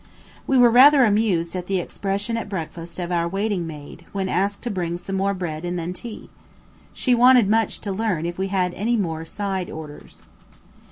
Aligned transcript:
We 0.47 0.57
were 0.57 0.71
rather 0.71 1.05
amused 1.05 1.55
at 1.55 1.67
the 1.67 1.77
expression 1.77 2.35
at 2.35 2.49
breakfast 2.49 2.97
of 2.97 3.11
our 3.11 3.27
waiting 3.27 3.67
maid 3.67 4.07
when 4.13 4.29
asked 4.29 4.63
to 4.63 4.71
bring 4.71 4.97
some 4.97 5.15
more 5.15 5.35
bread 5.35 5.63
and 5.63 5.77
then 5.77 5.93
tea. 5.93 6.27
She 6.91 7.13
wanted 7.13 7.47
much 7.47 7.81
to 7.81 7.91
learn 7.91 8.25
if 8.25 8.39
we 8.39 8.47
had 8.47 8.73
any 8.73 8.97
more 8.97 9.25
"side 9.25 9.69
orders." 9.69 10.23